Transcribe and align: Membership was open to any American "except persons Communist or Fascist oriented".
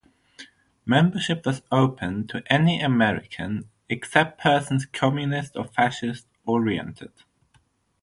Membership 0.83 1.45
was 1.45 1.61
open 1.71 2.25
to 2.25 2.41
any 2.51 2.81
American 2.81 3.69
"except 3.87 4.41
persons 4.41 4.87
Communist 4.87 5.55
or 5.55 5.65
Fascist 5.65 6.25
oriented". 6.43 7.11